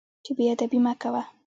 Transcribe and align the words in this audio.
چې 0.23 0.31
بې 0.37 0.45
ادبي 0.53 0.79
مه 0.85 0.93
کوه. 1.01 1.21